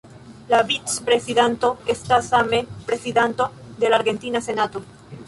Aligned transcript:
La 0.51 0.59
vicprezidento 0.69 1.69
estas 1.95 2.29
same 2.31 2.63
prezidanto 2.87 3.47
de 3.85 3.91
la 3.93 3.99
argentina 4.03 4.43
senato. 4.49 4.83